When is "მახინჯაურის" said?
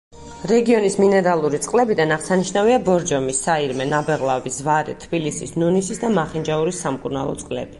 6.17-6.83